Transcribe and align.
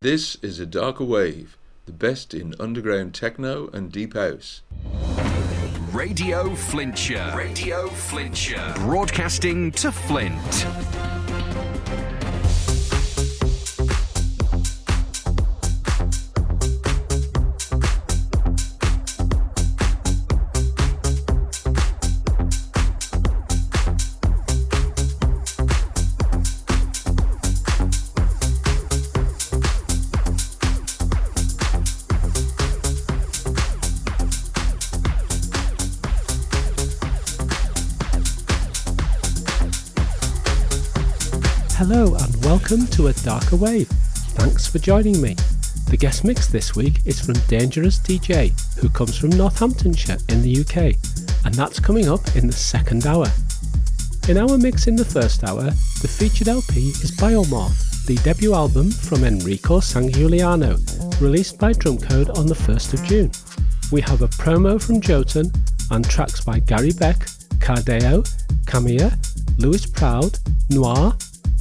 This 0.00 0.36
is 0.42 0.60
a 0.60 0.66
darker 0.66 1.02
wave, 1.02 1.58
the 1.86 1.92
best 1.92 2.32
in 2.32 2.54
underground 2.60 3.14
techno 3.14 3.66
and 3.72 3.90
deep 3.90 4.14
house. 4.14 4.62
Radio 5.92 6.54
Flintshire. 6.54 7.34
Radio 7.36 7.88
Flintshire. 7.88 8.74
Broadcasting 8.76 9.72
to 9.72 9.90
Flint. 9.90 11.17
To 42.98 43.06
A 43.06 43.12
Darker 43.12 43.54
Wave. 43.54 43.86
Thanks 44.34 44.66
for 44.66 44.80
joining 44.80 45.22
me. 45.22 45.36
The 45.88 45.96
guest 45.96 46.24
mix 46.24 46.48
this 46.48 46.74
week 46.74 46.98
is 47.04 47.20
from 47.20 47.34
Dangerous 47.46 48.00
DJ, 48.00 48.50
who 48.76 48.88
comes 48.88 49.16
from 49.16 49.30
Northamptonshire 49.30 50.18
in 50.28 50.42
the 50.42 50.62
UK, 50.62 50.96
and 51.44 51.54
that's 51.54 51.78
coming 51.78 52.08
up 52.08 52.34
in 52.34 52.48
the 52.48 52.52
second 52.52 53.06
hour. 53.06 53.28
In 54.28 54.36
our 54.36 54.58
mix 54.58 54.88
in 54.88 54.96
the 54.96 55.04
first 55.04 55.44
hour, 55.44 55.70
the 56.02 56.08
featured 56.08 56.48
LP 56.48 56.88
is 56.88 57.12
Biomorph, 57.12 58.04
the 58.06 58.16
debut 58.24 58.52
album 58.52 58.90
from 58.90 59.22
Enrico 59.22 59.78
Sangiuliano, 59.78 60.74
released 61.20 61.56
by 61.56 61.72
Drumcode 61.72 62.36
on 62.36 62.46
the 62.46 62.56
1st 62.56 62.94
of 62.94 63.04
June. 63.04 63.30
We 63.92 64.00
have 64.00 64.22
a 64.22 64.28
promo 64.28 64.82
from 64.82 65.00
Joton 65.00 65.56
and 65.92 66.04
tracks 66.10 66.40
by 66.40 66.58
Gary 66.58 66.94
Beck, 66.98 67.18
Cardao, 67.60 68.28
Camilla, 68.66 69.16
Louis 69.56 69.86
Proud, 69.86 70.36
Noir, 70.70 71.12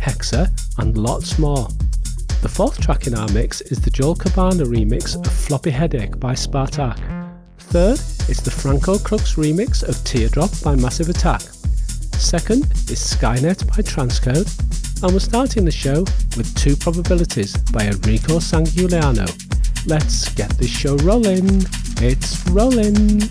Hexer, 0.01 0.49
and 0.77 0.97
lots 0.97 1.39
more. 1.39 1.67
The 2.41 2.49
fourth 2.49 2.79
track 2.79 3.07
in 3.07 3.15
our 3.15 3.27
mix 3.31 3.61
is 3.61 3.81
the 3.81 3.89
Joel 3.89 4.15
Cabana 4.15 4.63
remix 4.63 5.15
of 5.15 5.31
Floppy 5.31 5.71
Headache 5.71 6.19
by 6.19 6.33
Spartaque. 6.33 6.99
Third 7.57 7.99
is 8.29 8.37
the 8.37 8.51
Franco 8.51 8.95
Krux 8.95 9.35
remix 9.35 9.81
of 9.81 10.01
Teardrop 10.03 10.51
by 10.63 10.75
Massive 10.75 11.09
Attack. 11.09 11.41
Second 11.41 12.63
is 12.89 12.99
Skynet 12.99 13.67
by 13.67 13.81
Transcode. 13.83 15.03
And 15.03 15.13
we're 15.13 15.19
starting 15.19 15.65
the 15.65 15.71
show 15.71 16.01
with 16.35 16.53
Two 16.55 16.75
Probabilities 16.75 17.57
by 17.71 17.85
Enrico 17.85 18.39
Sangiuliano. 18.39 19.27
Let's 19.85 20.29
get 20.33 20.49
this 20.57 20.71
show 20.71 20.95
rolling. 20.97 21.63
It's 22.01 22.47
rolling. 22.49 23.21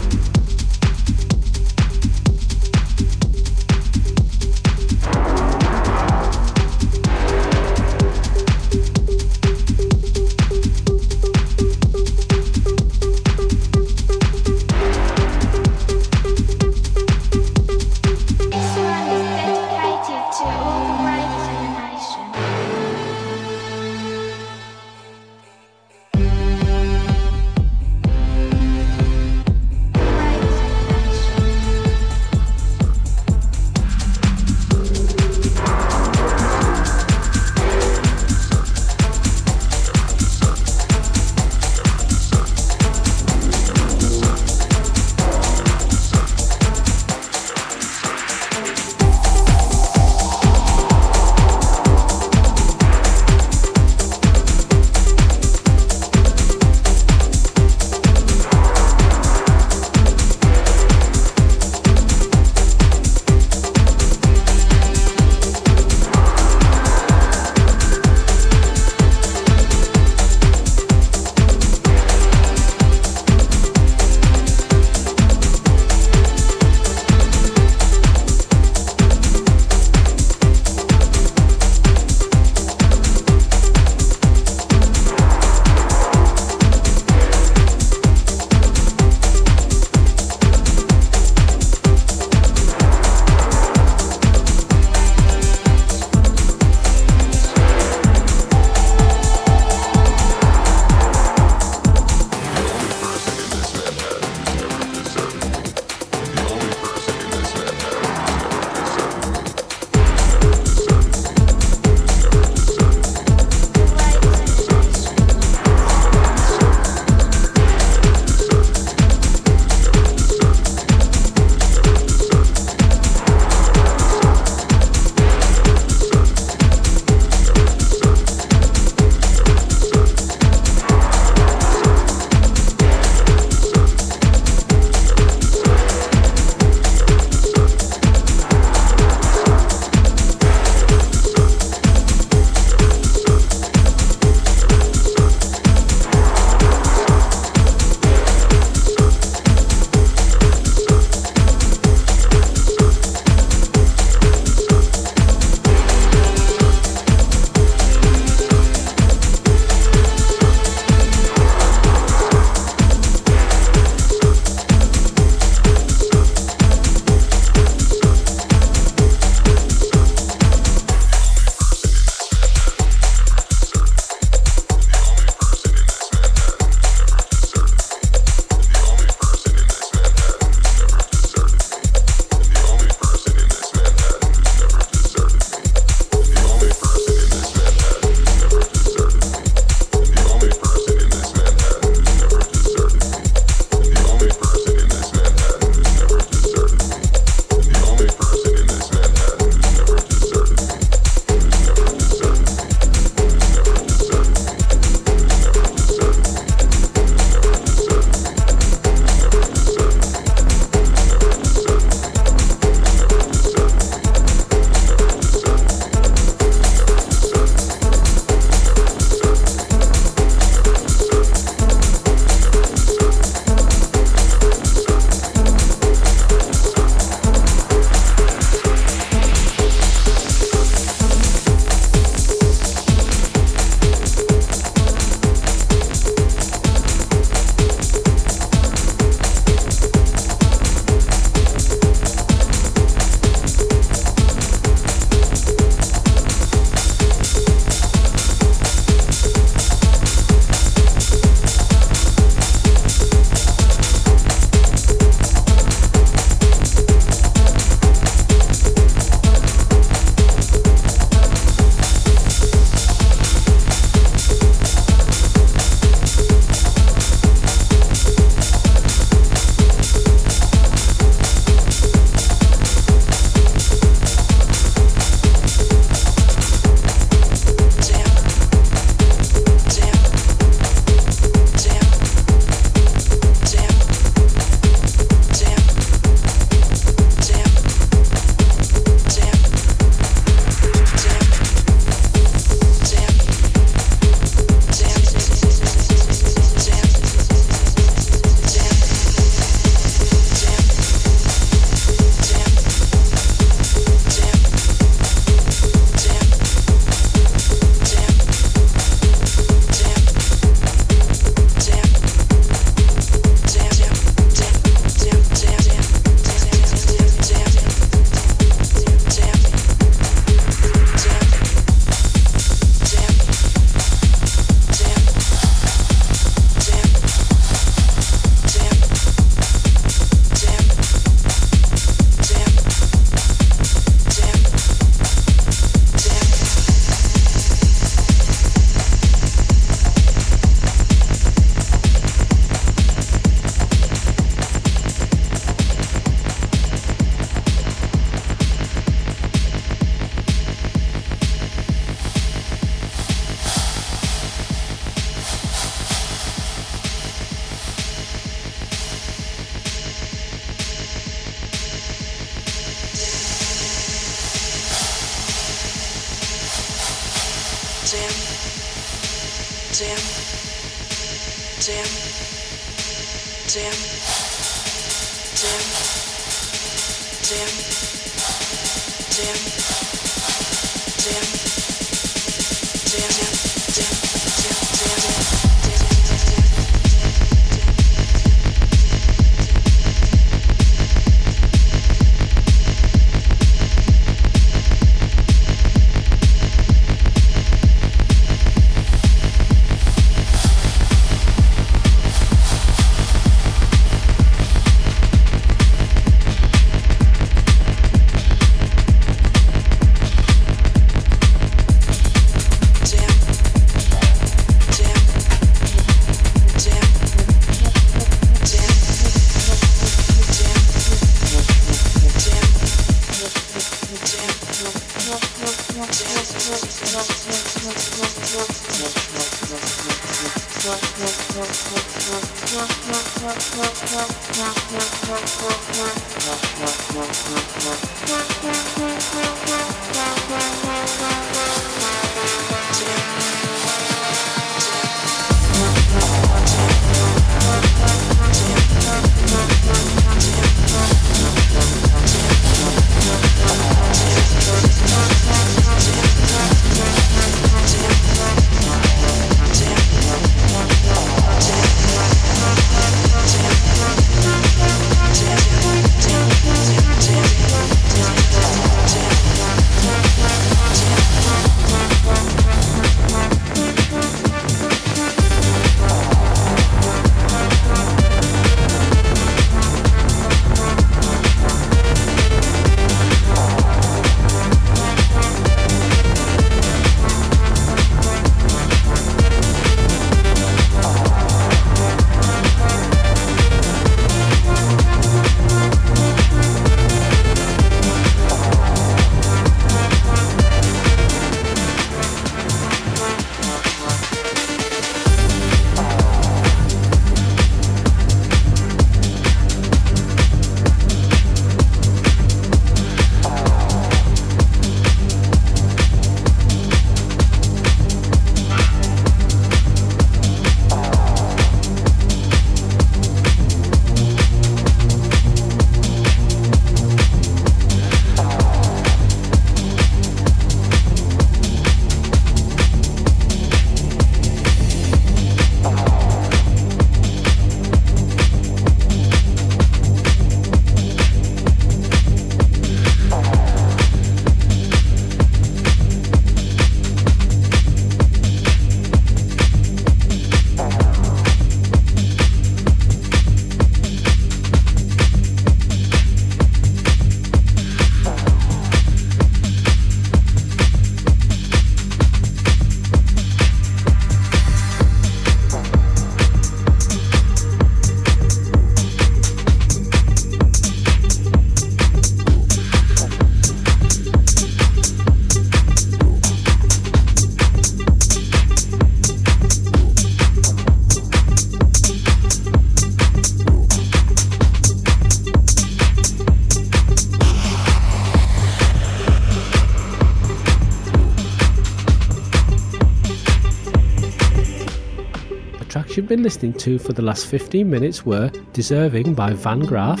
Been 596.10 596.24
listening 596.24 596.54
to 596.54 596.76
for 596.80 596.92
the 596.92 597.02
last 597.02 597.26
15 597.26 597.70
minutes 597.70 598.04
were 598.04 598.32
Deserving 598.52 599.14
by 599.14 599.32
Van 599.32 599.60
Graaf, 599.60 600.00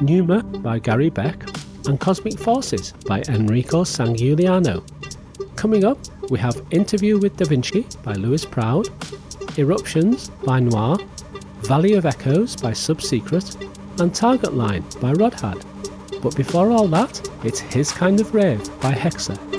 Pneuma 0.00 0.44
by 0.44 0.78
Gary 0.78 1.10
Beck, 1.10 1.44
and 1.88 1.98
Cosmic 1.98 2.38
Forces 2.38 2.92
by 3.06 3.20
Enrico 3.22 3.82
Sangiuliano. 3.82 4.80
Coming 5.56 5.84
up, 5.84 5.98
we 6.30 6.38
have 6.38 6.64
Interview 6.70 7.18
with 7.18 7.36
Da 7.36 7.46
Vinci 7.46 7.84
by 8.04 8.12
Louis 8.12 8.44
Proud, 8.44 8.90
Eruptions 9.58 10.28
by 10.44 10.60
Noir, 10.60 10.98
Valley 11.62 11.94
of 11.94 12.06
Echoes 12.06 12.54
by 12.54 12.70
Subsecret, 12.70 14.00
and 14.00 14.14
Target 14.14 14.54
Line 14.54 14.84
by 15.00 15.12
Rodhad. 15.14 15.60
But 16.22 16.36
before 16.36 16.70
all 16.70 16.86
that, 16.86 17.28
it's 17.42 17.58
His 17.58 17.90
Kind 17.90 18.20
of 18.20 18.32
Rave 18.32 18.62
by 18.80 18.92
Hexer. 18.92 19.49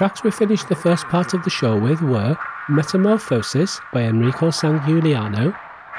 Tracks 0.00 0.24
we 0.24 0.30
finished 0.30 0.66
the 0.70 0.74
first 0.74 1.04
part 1.08 1.34
of 1.34 1.44
the 1.44 1.50
show 1.50 1.78
with 1.78 2.00
were 2.00 2.34
Metamorphosis 2.70 3.78
by 3.92 4.04
Enrico 4.04 4.48
Sangiuliano, 4.48 5.54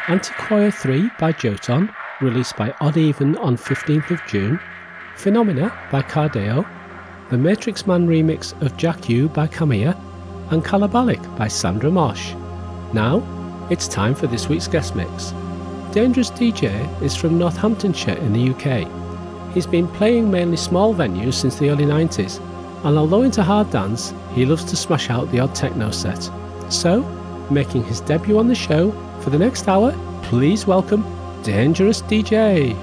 Antiquoya 0.06 0.74
3 0.74 1.12
by 1.20 1.32
Joton, 1.32 1.94
released 2.20 2.58
by 2.58 2.74
Odd 2.82 2.98
Even 2.98 3.38
on 3.38 3.56
15th 3.56 4.10
of 4.10 4.20
June, 4.26 4.60
Phenomena 5.18 5.72
by 5.92 6.02
Cardao, 6.02 6.68
the 7.30 7.38
Matrix 7.38 7.86
Man 7.86 8.08
remix 8.08 8.60
of 8.64 8.76
Jack 8.76 9.08
U 9.08 9.30
by 9.30 9.46
Camea, 9.46 9.96
and 10.50 10.66
Kalabalik 10.66 11.22
by 11.38 11.48
Sandra 11.48 11.92
Mosh. 11.92 12.34
Now, 12.94 13.22
it's 13.70 13.88
time 13.88 14.16
for 14.16 14.26
this 14.26 14.50
week's 14.50 14.68
guest 14.68 14.96
mix. 14.96 15.32
Dangerous 15.92 16.32
DJ 16.32 16.74
is 17.04 17.16
from 17.16 17.38
Northamptonshire 17.38 18.18
in 18.18 18.34
the 18.34 18.50
UK. 18.50 19.54
He's 19.54 19.68
been 19.68 19.88
playing 19.90 20.32
mainly 20.32 20.58
small 20.58 20.96
venues 20.96 21.36
since 21.36 21.60
the 21.60 21.70
early 21.70 21.86
90s, 21.86 22.42
and 22.84 22.98
although 22.98 23.22
into 23.22 23.44
hard 23.44 23.70
dance, 23.70 24.14
he 24.34 24.46
loves 24.46 24.64
to 24.66 24.76
smash 24.76 25.10
out 25.10 25.30
the 25.32 25.40
odd 25.40 25.54
techno 25.54 25.92
set. 25.92 26.30
So, 26.70 27.02
making 27.50 27.84
his 27.84 28.02
debut 28.02 28.38
on 28.38 28.48
the 28.48 28.56
show 28.56 28.92
for 29.22 29.30
the 29.30 29.40
next 29.40 29.68
hour, 29.68 29.94
please 30.24 30.66
welcome 30.66 31.04
Dangerous 31.44 32.02
DJ. 32.02 32.76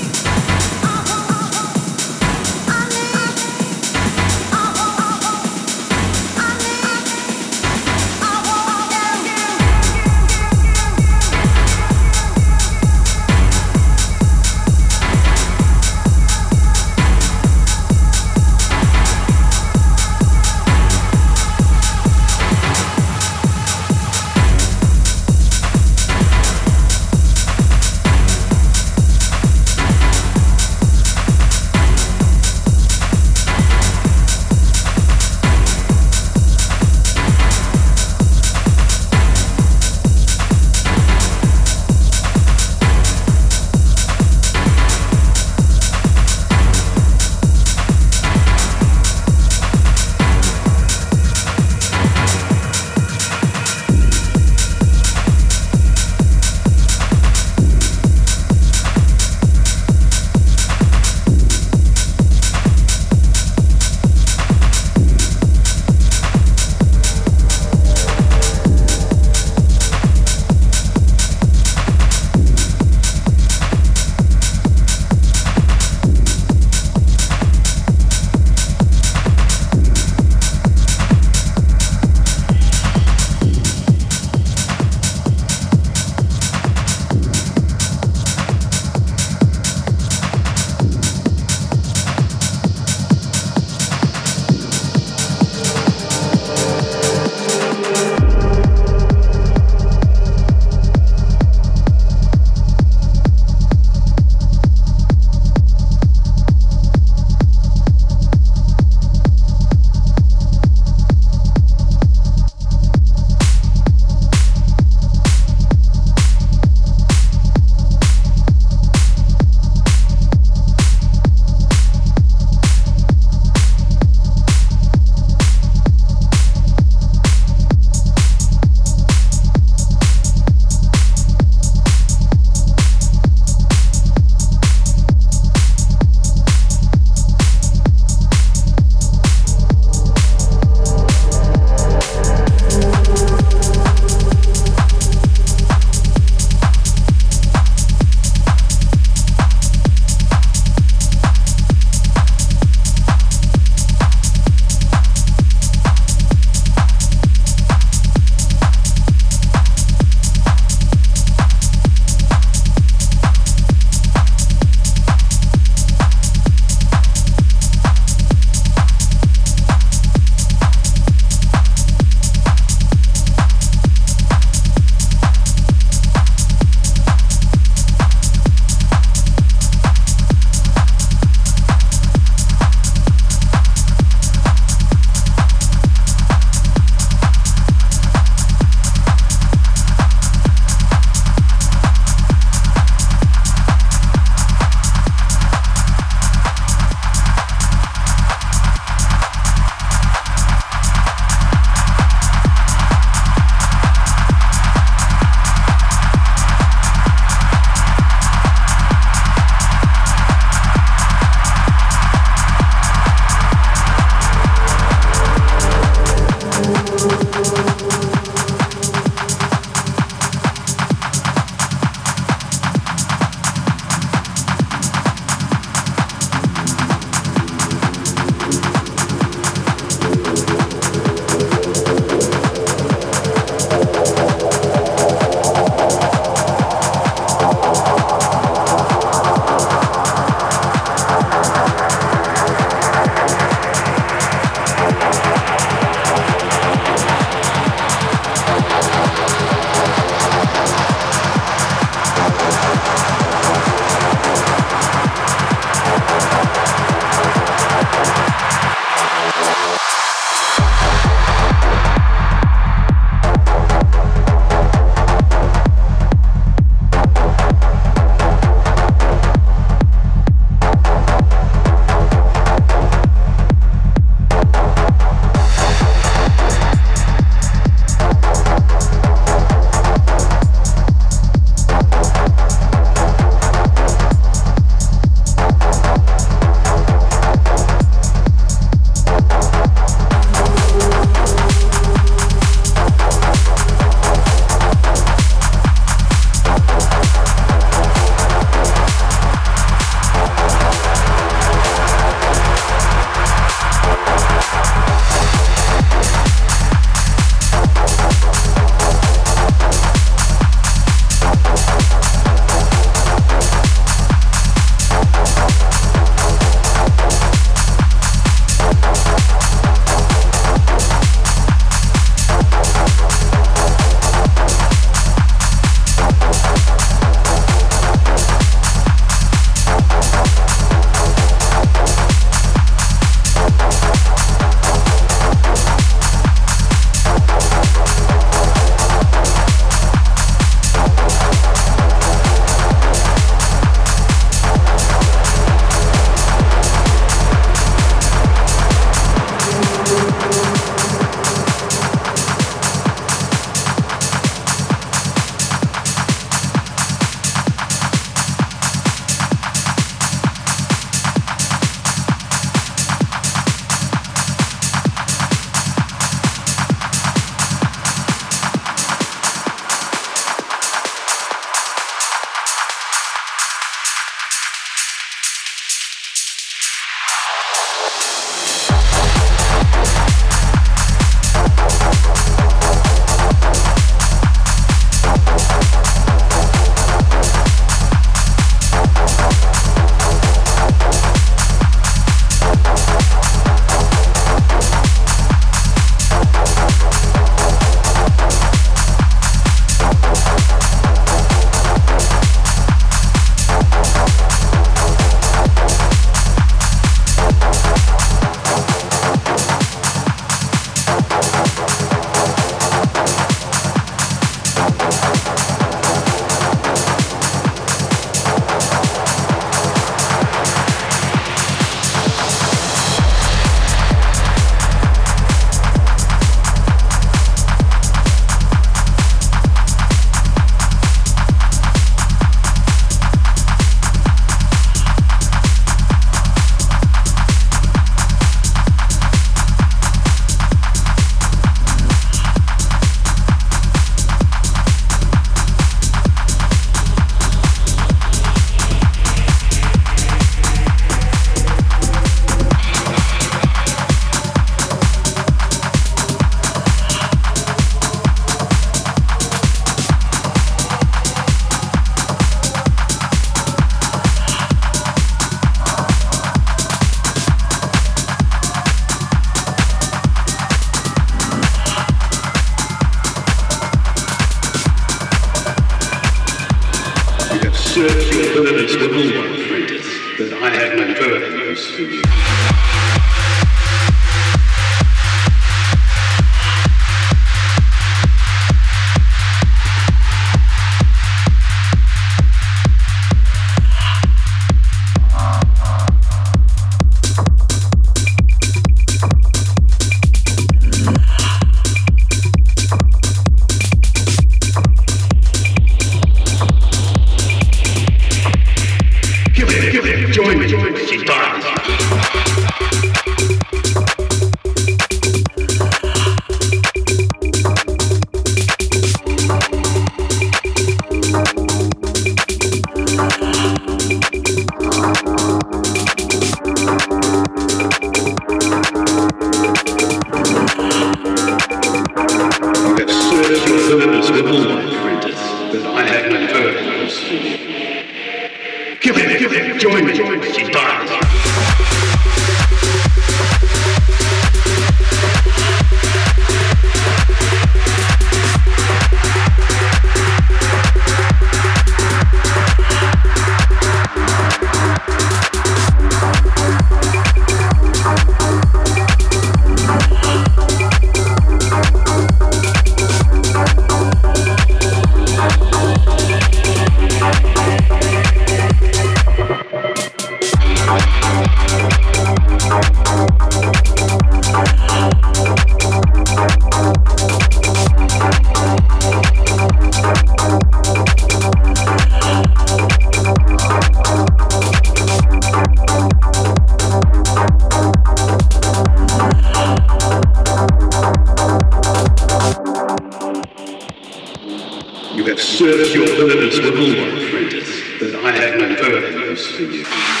You 595.01 595.07
have 595.07 595.19
served 595.19 595.73
your 595.73 595.87
purpose 595.87 596.37
with 596.37 596.59
all 596.59 596.67
my 596.67 597.07
apprentice, 597.07 597.49
but 597.79 597.95
I 598.05 598.11
have 598.11 598.39
no 598.39 598.55
further 598.55 598.91
use 598.91 599.35
for 599.35 599.41
you. 599.41 600.00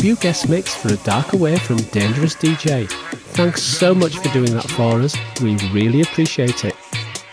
Debut 0.00 0.16
guest 0.16 0.48
mix 0.48 0.74
for 0.74 0.88
A 0.88 0.96
Darker 0.96 1.36
Wave 1.36 1.60
from 1.60 1.76
Dangerous 1.76 2.34
DJ. 2.34 2.88
Thanks 3.34 3.62
so 3.62 3.94
much 3.94 4.16
for 4.16 4.32
doing 4.32 4.50
that 4.54 4.66
for 4.70 4.98
us, 4.98 5.14
we 5.42 5.56
really 5.72 6.00
appreciate 6.00 6.64
it. 6.64 6.74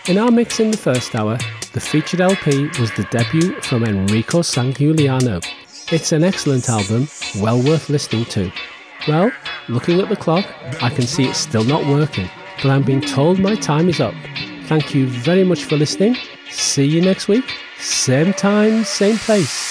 In 0.06 0.18
our 0.18 0.30
mix 0.30 0.60
in 0.60 0.70
the 0.70 0.76
first 0.76 1.14
hour, 1.14 1.38
the 1.72 1.80
featured 1.80 2.20
LP 2.20 2.68
was 2.78 2.92
the 2.92 3.08
debut 3.10 3.58
from 3.62 3.84
Enrico 3.84 4.40
Sangiuliano. 4.40 5.42
It's 5.90 6.12
an 6.12 6.22
excellent 6.22 6.68
album, 6.68 7.08
well 7.38 7.58
worth 7.58 7.88
listening 7.88 8.26
to. 8.26 8.52
Well, 9.06 9.32
looking 9.70 9.98
at 10.00 10.10
the 10.10 10.16
clock, 10.16 10.44
I 10.82 10.90
can 10.90 11.06
see 11.06 11.24
it's 11.24 11.38
still 11.38 11.64
not 11.64 11.86
working, 11.86 12.28
but 12.62 12.70
I'm 12.70 12.82
being 12.82 13.00
told 13.00 13.38
my 13.38 13.54
time 13.54 13.88
is 13.88 13.98
up. 13.98 14.14
Thank 14.64 14.94
you 14.94 15.06
very 15.06 15.42
much 15.42 15.64
for 15.64 15.78
listening. 15.78 16.18
See 16.50 16.84
you 16.84 17.00
next 17.00 17.28
week, 17.28 17.50
same 17.78 18.34
time, 18.34 18.84
same 18.84 19.16
place. 19.16 19.67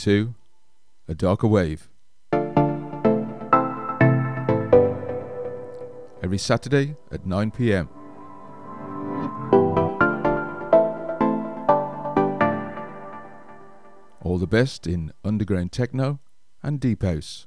To 0.00 0.34
A 1.08 1.14
Darker 1.14 1.46
Wave. 1.46 1.90
Every 6.22 6.38
Saturday 6.38 6.96
at 7.12 7.26
9 7.26 7.50
pm. 7.50 7.90
All 14.22 14.38
the 14.38 14.46
best 14.46 14.86
in 14.86 15.12
underground 15.22 15.70
techno 15.70 16.18
and 16.62 16.80
deep 16.80 17.02
house. 17.02 17.46